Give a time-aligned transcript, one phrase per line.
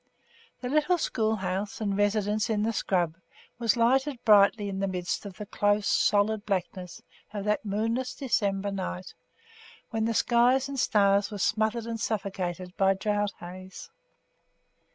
[0.61, 3.17] The little schoolhouse and residence in the scrub
[3.59, 8.71] was lighted brightly in the midst of the 'close', solid blackness of that moonless December
[8.71, 9.13] night,
[9.91, 13.91] when the sky and stars were smothered and suffocated by drought haze.